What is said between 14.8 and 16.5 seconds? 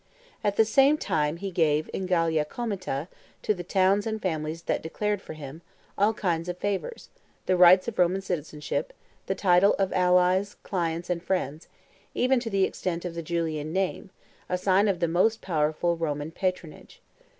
of the most powerful Roman